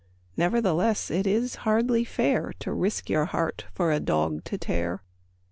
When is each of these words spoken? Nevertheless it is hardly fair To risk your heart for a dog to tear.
Nevertheless 0.35 1.11
it 1.11 1.27
is 1.27 1.57
hardly 1.61 2.03
fair 2.03 2.53
To 2.61 2.73
risk 2.73 3.07
your 3.07 3.25
heart 3.25 3.65
for 3.71 3.91
a 3.91 3.99
dog 3.99 4.43
to 4.45 4.57
tear. 4.57 5.03